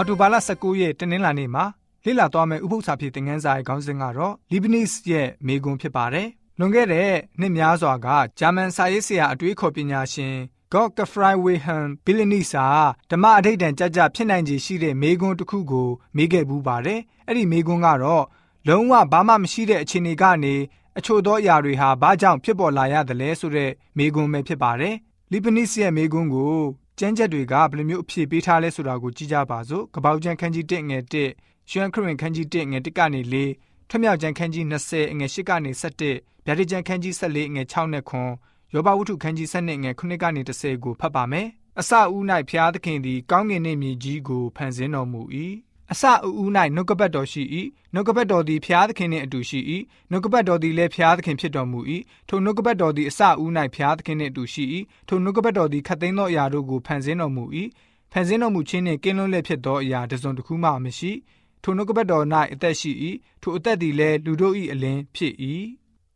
[0.00, 1.64] အော်တိုဘာလ19ရက်တနင်္လာနေ့မှာ
[2.04, 6.28] လေ့လာသွားမယ့်ဥပုသ္စာဖြစ်တဲ့ငန်းစာရဲ့ခေါင်းစဉ်ကတော့ Leibniz ရဲ့မိဂွန်းဖြစ်ပါတယ်။
[6.58, 7.10] လွန်ခဲ့တဲ့
[7.40, 8.08] နှစ်များစွာက
[8.38, 10.34] ဂျာမန်စာရေးဆရာအတွေးခေါ်ပညာရှင်
[10.72, 12.66] Gottfried Wilhelm Leibniz ဟာ
[13.10, 18.24] ဓမ္မအဋိဌံကြကြဖြစ်နိုင်ခြေရှိတဲ့မိဂွန်းတစ်ခုကိုမေးခဲ့ဘူးပါတယ်။အဲ့ဒီမိဂွန်းကတော့
[18.68, 20.54] လုံးဝဘာမှမရှိတဲ့အခြေအနေကနေ
[20.98, 24.94] အချို့သောအရာတွေဟာဘာကြောင့်ဖြစ်ပေါ်လာရတယ်လဲဆိုတဲ့မိဂွန်းပဲဖြစ်ပါတယ်။
[25.32, 26.54] Leibniz ရဲ့မိဂွန်းကို
[27.02, 31.14] ကျမ်းချက်တွေကဘယ်လိုမျိုးအဖြေပေးထားလဲဆိုတာကိုကြည့်ကြပါစို့။ကပောက်ကျမ်းခန်းကြီး1ငယ်1
[31.70, 33.20] ရွှမ်းခရင်ခန်းကြီး1ငယ်1ကနေ
[33.54, 38.04] 4ထွမြောက်ကျမ်းခန်းကြီး20ငယ်8ကနေ17ဗျာဒိကျမ်းခန်းကြီး14ငယ်6နဲ့
[38.40, 41.46] 9ယောဘဝုထုခန်းကြီး7ငယ်9ကနေ10ကိုဖတ်ပါမယ်။
[41.80, 45.22] အစဦး၌ဖျားသခင်သည်ကောင်းကင်နှင့်မြေကြီးကိုဖန်ဆင်းတော်မူ၏
[45.92, 47.42] အစအဦး၌နှုတ်ကပတ်တော်ရှိ၏
[47.94, 49.60] နှုတ်ကပတ်တော်သည်ဖျားသခင်နှင့်အတူရှိ၏
[50.10, 51.80] နှုတ်ကပတ်တော်သည်လည်းဖျားသခင်ဖြစ်တော်မူ၏
[52.28, 54.64] ထိုနှုတ်ကပတ်တော်သည်အစအဦး၌ဖျားသခင်နှင့်အတူရှိ၏
[55.08, 57.44] ထိုနှုတ်ကပတ်တော်သည်ခတ်သိမ်းသောအရာတို့ကိုဖန်ဆင်းတော်မူ၏
[58.12, 61.12] ဖန်ဆင်းတော်မူခြင်းနှင့်ကင်းလွတ်လည်ဖြစ်သောအရာတစ်စုံတစ်ခုမှမရှိ
[61.62, 62.90] ထိုနှုတ်ကပတ်တော်၌အသက်ရှိ၏
[63.42, 65.34] ထိုအသက်သည်လည်းလူတို့၏အလင်းဖြစ်၏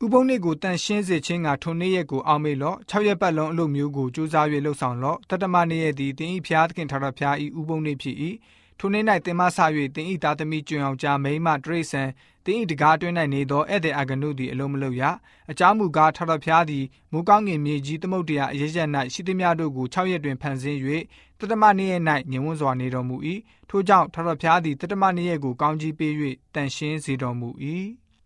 [0.05, 8.17] ဥပုံနေ့ကိုတန်ရှင်းစေခြင်းကထိုနေ့ရက်ကိုအောက်မေ့လော့၆ရက်ပတ်လုံးအလုပ်မျိုးကိုစူးစမ်း၍လှုပ်ဆောင်လော့တတမနေ့ရက်သည်တင်းဤဖျားသခင်ထာဝရဖျားဤဥပုံနေ့ဖြစ်၏
[8.79, 9.59] ထိုနေ့၌တင်မဆ၍
[9.95, 12.03] တင်ဤသားသမီးကျွင်အောင်ကြားမိမတရိษံ
[12.47, 15.03] တင်ဤတကားအတွင်း၌နေသောဧည့်သည်အကနုသည်အလုံးမလုံးရ
[15.51, 20.79] အကြောင်းမူကားထထဖျားသည်မူကောင်းငင်မြေကြီးသမုတ်တရားအရရက်၌ရှိသည်များတို့ကို6ရက်တွင်ဖန်ဆင်း၍
[21.39, 23.17] တတမနေ့ရက်၌ညင်ဝန်းစွာနေတော်မူ၏
[23.71, 26.13] ထို့ကြောင့်ထထဖျားသည်တတမနေ့ရက်ကိုကောင်းကြီးပေး၍
[26.55, 27.49] တန်ရှင်းစေတော်မူ၏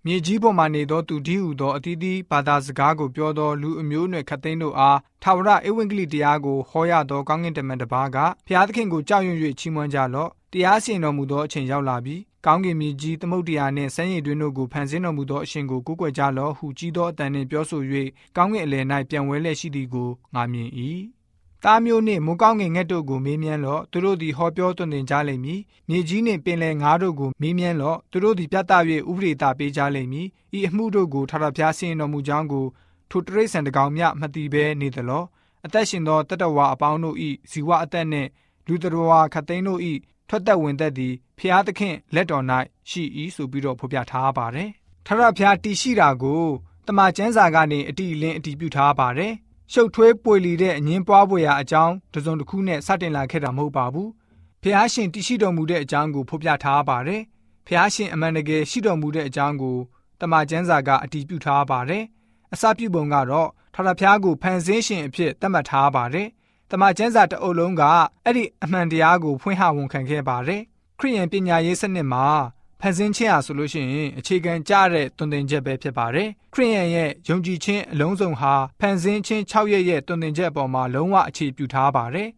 [0.07, 17.83] မြေကြီးပေါ်မှနေသောသူဒီဟုသောအသီးသီးဘာသာစကားကိုပြောသောလူအမျိုးအနွယ်ခတ်သိန်းတို့အားထာဝရဧဝံဂေလိတရားကိုဟောရသောကောင်းကင်တမန်တစ်ပါးကဖျားသခင်ကိုကြောက်ရွံ့၍ချီးမွမ်းကြလော့တရားစီရင်တော်မူသောအချိန်ရောက်လာပြီကောင်းကင်မြေကြီးသမုတ်တရားနှင့်စမ်းရည်တွင်တို့ကိုဖန်ဆင်းတော်မူသောအရှင်ကိုကိုးကွယ်ကြလော့ဟုကြီးသောအတန်နှင့်ပြောဆို၍
[18.37, 20.71] ကောင်းကင်အလယ်၌ပြန်ဝဲလျက်ရှိသည်ကိုငါမြင်၏
[21.65, 30.27] သားမျိုးနှင့်မိုးကောင်းငင်ငှက်တို့ကိုမေးမြန်းလော့သူတို့သည်ဟောပြောသွန်သင်ကြလိမ့်မည်မြေကြီးနှင့်ပင်လယ်ငါးတို့ကိုမေးမြန်းလော့သူတို့သည်ပြတ်သား၍ဥပဒေတာပေးကြလိမ့်မည်
[30.59, 32.67] ဤအမှုတို့ကိုထာဝရဘုရားဆင်တော်မူကြောင်းကို
[33.11, 35.25] ထိုတရိษံတကောင်မြမတိဘဲနေသလော
[35.67, 38.29] အသက်ရှင်သောတတဝါအပေါင်းတို့ဤဇီဝအသက်နှင့်
[38.67, 39.93] လူတော်ဝါခသိန်းတို့ဤ
[40.29, 42.45] ထွက်သက်ဝင်သက်သည်ဖျားသခင်လက်တော်၌
[42.91, 43.03] ရှိ၏
[43.35, 44.71] ဆိုပြီးတော့ဖော်ပြထားပါတယ်။
[45.07, 46.45] ထရဖျားတည်ရှိတာကို
[46.87, 49.35] တမန်ကျမ်းစာကနေအတီအလင်းအတီးပြုထားပါတယ်။
[49.73, 54.09] ရှုပ်ထွေးပွေလီတဲ့အငင်းပွားပွေရာအကြောင်းတစုံတစ်ခုနဲ့စတင်လာခဲ့တာမဟုတ်ပါဘူး။
[54.63, 57.23] ဖျားရှင်တည်ရှိတော်မူတဲ့အကြောင်းကိုဖော်ပြထားပါတယ်။
[57.67, 59.77] ဖျားရှင်အမှန်တကယ်ရှိတော်မူတဲ့အကြောင်းကို
[60.21, 62.05] တမန်ကျမ်းစာကအတီးပြုထားပါတယ်။
[62.53, 66.29] အစပြုပုံကတော့ထရဖျားကိုဖန်ဆင်းရှင်အဖြစ်သတ်မှတ်ထားပါတယ်
[66.71, 67.83] တမန်ကျမ်းစာတအုပ်လုံးက
[68.25, 70.63] အဲ့ဒီအမှန်တရားကိုဖွင့်ဟဝန်ခံခဲ့ပါတယ်
[70.99, 72.27] ခရိယန်ပညာရေးစနစ်မှာ
[72.81, 82.29] ဖန်ဆင်းခြင်းဟာဆိုလို့ရှိရင်အခြေခံကြတဲ့တွင်တင်ချက်ပဲဖြစ်ပါတယ်ခရိယန်ရဲ့ယုံကြည်ခြင်းအလုံးစုံဟာဖန်ဆင်းခြင်း6ရက်ရဲ့တွင်တင်ချက်အပေါ်မှာလုံးဝအခြေပြုထားပါတယ်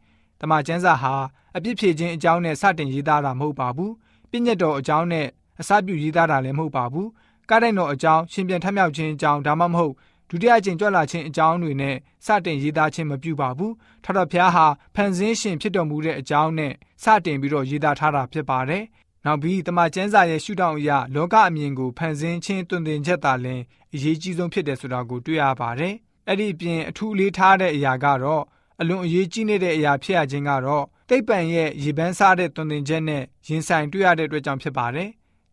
[0.41, 1.15] တမန်ကျမ်းစာဟာ
[1.57, 3.93] အပြစ်ဖြေခြင်းအကြောင်းနဲ့စတင်ရေးသားတာမဟုတ်ပါဘူး
[4.31, 5.27] ပြည့်ညတ်တော်အကြောင်းနဲ့
[5.61, 7.09] အစပြုရေးသားတာလည်းမဟုတ်ပါဘူး
[7.51, 9.95] ကားတိုင်းတော်အကြောင်းရှင်ပြန်ထမြောက်ခြင်းအကြောင်းဒါမှမဟုတ်
[10.29, 11.97] ဒုတိယအကြိမ်ကြွလာခြင်းအကြောင်းတွေနဲ့
[12.27, 13.73] စတင်ရေးသားခြင်းမပြုပါဘူး
[14.05, 16.73] ထထဖျားဟာဖန်ဆင်းရှင်ဖြစ်တော်မူတဲ့အကြောင်းနဲ့
[17.03, 18.85] စတင်ပြီးတော့ရေးသားထားတာဖြစ်ပါတယ်
[19.25, 23.61] နောက်ပြီးတမန်ကျမ်းစာရဲ့ရှုထောင့်အရလောကအမြင်ကိုဖန်ဆင်းခြင်းတွင်တင်ချက်သာလင်
[23.95, 25.95] အရေးကြီးဆုံးဖြစ်တယ်ဆိုတာကိုတွေ့ရပါတယ်
[26.27, 28.43] အဲ့ဒီအပြင်အထူးလေးထားတဲ့အရာကတော့
[28.81, 35.11] အလွန်အရေးကြီးနေတဲ့အရာဖြစ်ရခြင်းကတော့တိတ်ပံရဲ့ရေပန်းစားတဲ့တွင်တင်ချက်နဲ့ရင်ဆိုင်တွေ့ရတဲ့အတွက်ကြောင့်ဖြစ်ပါတယ်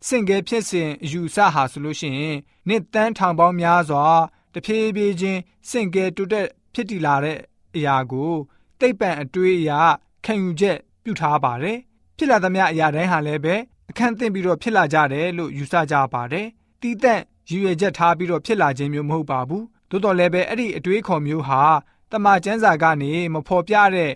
[0.07, 4.05] စင်ကဲဖြစ်စဉ်အယူဆဟာဆိုလို့ရှိရင်နှစ်တန်းထောင်ပေါင်းများစွာ
[4.53, 5.39] တဖြည်းဖြည်းချင်း
[5.69, 7.37] စင့်ကဲတိုးတက်ဖြစ်တည်လာတဲ့
[7.75, 8.31] အရာကို
[8.79, 9.71] တိတ်ပံအတွေးအရ
[10.25, 11.77] ခံယူချက်ပြုထားပါတယ်
[12.17, 13.55] ဖြစ်လာသမျှအရာတိုင်းဟာလည်းပဲ
[13.89, 16.47] အခန့်သင့်ပြီးတော့ဖြစ်လာကြတယ်လို့ယူဆကြပါတယ်
[16.81, 21.61] တီးတန့်ရည်ရွယ်ချက်ထားပြီးတော့ဖြစ်လာခြင်းမျိုးမဟုတ်ပါဘူးသို့တော်လည်းပဲအဲ့ဒီအတွေးခေါ်မျိုးဟာ
[22.11, 24.11] တမန်ကျမ်းစာကနေမဖော်ပြတဲ့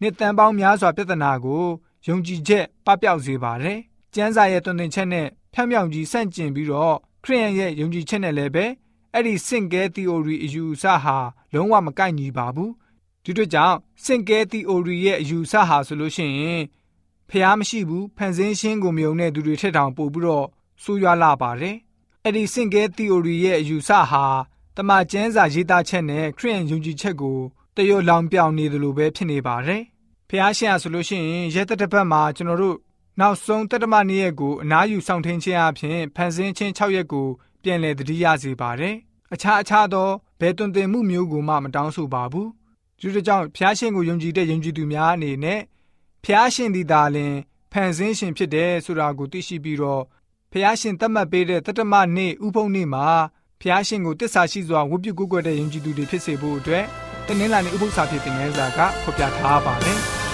[0.00, 1.64] နှစ်တန်ပေါင်းများစွာပြဿနာကို
[2.06, 3.78] ယုံကြည်ချက်ပပျောက်စေပါတယ်
[4.14, 8.66] ကျမ်းစာရဲ့တွင်တင်ချက်နဲ့ဖြောင်ဖြောင်ကြီးဆန့်ကျင်ပြီးတော့ခရိယန်ရဲ့ယုံကြည်ချက်နဲ့လည်းပဲ
[9.12, 11.16] အဲ့ဒီစင့်ကဲ theory အယူအဆဟာ
[11.54, 12.72] လုံးဝမကိုက်ညီပါဘူး
[13.24, 16.62] ဒီတို့ကြောင့်စင့်ကဲ theory ရဲ့အယူအဆဟာဆိုလို့ရှိရင်
[17.30, 20.46] ဖျားမရှိဘူးဖန်ဆင်းရှင်းကိုမြုံတဲ့သူတွေထက်တောင်ပို့ပြီးတော့
[20.82, 21.76] ဆိုးရွားလာပါတယ်
[22.24, 24.24] အဲ့ဒီစင့်ကဲ theory ရဲ့အယူအဆဟာ
[24.76, 27.38] တမန်ကျမ်းစာရေးသားချက်နဲ့ခရစ်ယာန်ယုံကြည်ချက်ကို
[27.76, 29.82] တရောလောင်ပြောင်နေတယ်လို့ပဲဖြစ်နေပါတယ်
[30.28, 32.76] ဖျားရှင်ဟာဆိုလို့ရှိရင်ရဲတတပတ်မှာကျွန်တော်တို့
[33.20, 37.26] နောက်ဆုံးတတမနေ့ရက်ကိုအနားယူဆောင်ထင်းခြင်းအပြင်ဖန်ဆင်းခြင်း6ရက်ကို
[37.62, 38.94] ပြန်လည်တတိယစေပါတယ်
[39.32, 40.08] အခြားအခြားသော
[40.40, 42.48] ဘယ်တွင်တင်မှုမျိုးကိုမှမတောင်းဆိုပါဘူး
[43.00, 45.60] ဒီလိုကြောင့်ဖျားရှင်ကိုယုံကြည်တဲ့ယုံကြည်သူများအနေနဲ့
[46.28, 47.34] ဖျားရှင်သည်သာလျှင်
[47.72, 50.02] ဖန်ဆင်းရှင်ဖြစ်တယ်ဆိုတာကိုသိရှိပြီးတော့
[50.52, 53.06] ဖျားရှင်သတ်မှတ်ပေးတဲ့တတမနေ့ဥပုံနေ့မှာ
[53.60, 56.84] ဖျားရှင်ကိုတစ္ဆာရှိစွာဝတ်ပြုကိုးကွယ်တဲ့ယုံကြည်သူတွေဖြစ်စေဖို့အတွက်
[57.26, 60.25] တနင်္လာနေ့ဥပုသ္စာဖြစ်တဲ့ငန်းစာကဖော်ပြထားပါတယ်